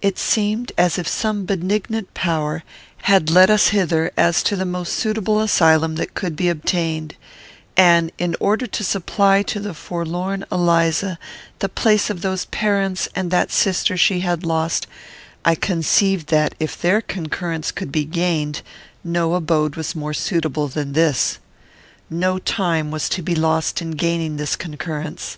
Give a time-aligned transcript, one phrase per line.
[0.00, 2.62] It seemed as if some benignant power
[2.98, 7.16] had led us hither as to the most suitable asylum that could be obtained;
[7.76, 11.18] and, in order to supply to the forlorn Eliza
[11.58, 14.86] the place of those parents and that sister she had lost,
[15.44, 18.62] I conceived that, if their concurrence could be gained,
[19.02, 21.40] no abode was more suitable than this.
[22.08, 25.36] No time was to be lost in gaining this concurrence.